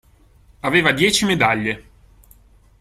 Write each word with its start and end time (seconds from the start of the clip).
Aveva 0.61 0.93
dieci 0.93 1.25
medaglie. 1.25 1.83